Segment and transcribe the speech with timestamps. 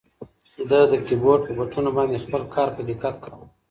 [0.69, 3.45] ده د کیبورډ په بټنو باندې خپل کار په دقت کاوه.